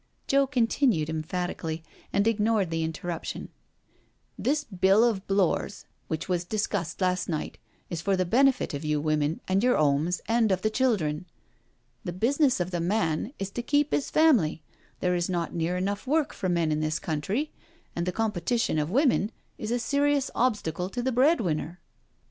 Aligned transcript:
Joe 0.25 0.47
continued 0.47 1.11
emphatically, 1.11 1.83
and 2.11 2.25
ignoring 2.27 2.69
the 2.69 2.81
in 2.81 2.91
terruption," 2.91 3.49
This 4.45 4.63
Bill 4.63 5.03
of 5.03 5.27
Blore's, 5.27 5.85
which 6.07 6.27
was 6.27 6.43
discussed 6.43 7.01
last 7.01 7.29
night, 7.29 7.59
is 7.87 8.01
for 8.01 8.17
the 8.17 8.25
benefit 8.25 8.73
of 8.73 8.83
you 8.83 8.99
women 8.99 9.41
and 9.47 9.61
your 9.63 9.77
'omes, 9.77 10.19
and 10.27 10.51
of 10.51 10.63
the 10.63 10.71
children. 10.71 11.27
The 12.03 12.13
business 12.13 12.59
of 12.59 12.71
the 12.71 12.79
man 12.81 13.31
is 13.37 13.51
to 13.51 13.61
keep 13.61 13.93
'is 13.93 14.09
family— 14.09 14.63
^there 15.03 15.15
is 15.15 15.29
not 15.29 15.53
near 15.53 15.77
enough 15.77 16.07
work 16.07 16.33
for 16.33 16.49
men 16.49 16.71
in 16.71 16.79
this 16.79 16.97
country, 16.97 17.51
and 17.95 18.07
the 18.07 18.11
competition 18.11 18.79
of 18.79 18.89
women 18.89 19.31
is 19.59 19.69
a 19.69 19.77
serious 19.77 20.31
obstacle 20.33 20.89
to 20.89 21.03
the 21.03 21.11
breadwinner.. 21.11 21.79